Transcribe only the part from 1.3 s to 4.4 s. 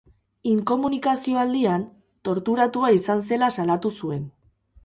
aldian, torturatua izan zela salatu zuen.